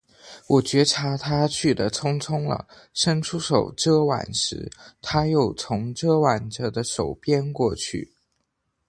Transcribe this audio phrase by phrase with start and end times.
[0.47, 4.67] 我觉察他去的匆匆了，伸出手遮挽时，
[4.99, 8.11] 他又从遮挽着的手边过去。